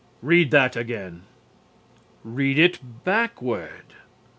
[0.23, 1.21] Read that again.
[2.23, 3.93] Read it backward.